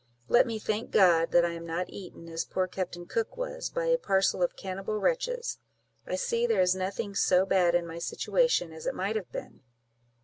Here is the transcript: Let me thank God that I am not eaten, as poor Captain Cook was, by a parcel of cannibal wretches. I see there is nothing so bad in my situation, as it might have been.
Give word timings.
Let 0.27 0.47
me 0.47 0.57
thank 0.57 0.89
God 0.89 1.29
that 1.29 1.45
I 1.45 1.51
am 1.51 1.63
not 1.67 1.91
eaten, 1.91 2.27
as 2.27 2.43
poor 2.43 2.65
Captain 2.65 3.05
Cook 3.05 3.37
was, 3.37 3.69
by 3.69 3.85
a 3.85 3.99
parcel 3.99 4.41
of 4.41 4.55
cannibal 4.55 4.97
wretches. 4.97 5.59
I 6.07 6.15
see 6.15 6.47
there 6.47 6.63
is 6.63 6.73
nothing 6.73 7.13
so 7.13 7.45
bad 7.45 7.75
in 7.75 7.85
my 7.85 7.99
situation, 7.99 8.73
as 8.73 8.87
it 8.87 8.95
might 8.95 9.15
have 9.15 9.31
been. 9.31 9.61